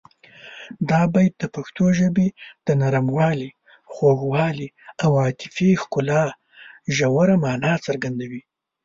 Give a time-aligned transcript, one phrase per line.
[0.89, 2.27] دا بیت د پښتو ژبې
[2.67, 3.51] د نرموالي،
[3.93, 4.69] خوږوالي
[5.03, 6.23] او عاطفي ښکلا
[6.95, 8.41] ژوره مانا څرګندوي.